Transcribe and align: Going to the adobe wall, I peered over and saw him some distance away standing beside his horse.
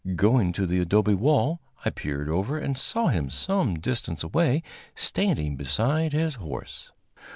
Going 0.15 0.51
to 0.53 0.65
the 0.65 0.79
adobe 0.79 1.13
wall, 1.13 1.61
I 1.85 1.91
peered 1.91 2.27
over 2.27 2.57
and 2.57 2.75
saw 2.75 3.09
him 3.09 3.29
some 3.29 3.77
distance 3.77 4.23
away 4.23 4.63
standing 4.95 5.55
beside 5.57 6.11
his 6.11 6.33
horse. 6.41 6.91